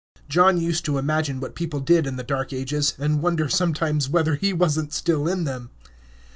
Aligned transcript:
John 0.27 0.59
used 0.59 0.83
to 0.85 0.97
imagine 0.97 1.39
what 1.39 1.53
people 1.53 1.79
did 1.79 2.07
in 2.07 2.15
the 2.15 2.23
dark 2.23 2.51
ages, 2.53 2.95
and 2.97 3.21
wonder 3.21 3.47
sometimes 3.47 4.09
whether 4.09 4.33
he 4.33 4.51
was 4.51 4.75
n't 4.79 4.93
still 4.93 5.27
in 5.27 5.43
them. 5.43 5.69